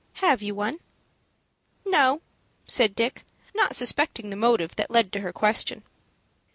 Have 0.13 0.41
you 0.41 0.55
one?" 0.55 0.79
"No," 1.85 2.23
said 2.65 2.95
Dick, 2.95 3.23
not 3.53 3.75
suspecting 3.75 4.31
the 4.31 4.35
motive 4.35 4.75
that 4.77 4.89
led 4.89 5.11
to 5.11 5.19
her 5.19 5.31
question. 5.31 5.83